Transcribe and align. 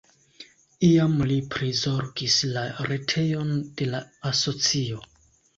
Iam 0.87 1.13
li 1.31 1.35
prizorgis 1.57 2.39
la 2.55 2.65
retejon 2.89 3.55
de 3.83 3.91
la 3.93 4.03
asocio. 4.31 5.07